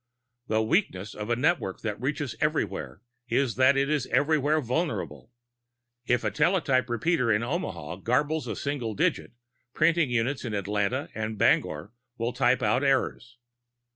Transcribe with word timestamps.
The 0.47 0.63
weakness 0.63 1.13
of 1.13 1.29
a 1.29 1.35
network 1.35 1.81
that 1.81 2.01
reaches 2.01 2.35
everywhere 2.41 3.03
is 3.29 3.53
that 3.57 3.77
it 3.77 3.87
is 3.87 4.07
everywhere 4.07 4.59
vulnerable. 4.59 5.29
If 6.07 6.23
a 6.23 6.31
teletype 6.31 6.89
repeater 6.89 7.31
in 7.31 7.43
Omaha 7.43 7.97
garbles 7.97 8.47
a 8.47 8.55
single 8.55 8.95
digit, 8.95 9.33
printing 9.75 10.09
units 10.09 10.43
in 10.43 10.55
Atlanta 10.55 11.09
and 11.13 11.37
Bangor 11.37 11.91
will 12.17 12.33
type 12.33 12.63
out 12.63 12.83
errors. 12.83 13.37